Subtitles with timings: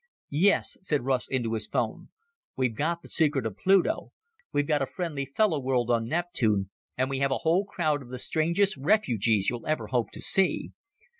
[0.33, 2.09] "Yes," said Russ into his phone,
[2.57, 4.11] "we've got the secret of Pluto,
[4.51, 8.09] we've got a friendly, fellow world on Neptune, and we have a whole crowd of
[8.09, 10.71] the strangest refugees you'll ever hope to see.